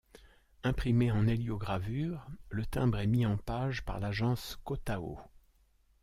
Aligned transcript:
Imprimé 0.63 1.11
en 1.11 1.27
héliogravure, 1.27 2.25
le 2.49 2.65
timbre 2.65 2.97
est 2.97 3.05
mis 3.05 3.23
en 3.27 3.37
page 3.37 3.85
par 3.85 3.99
l'agence 3.99 4.57
Kotao. 4.63 5.19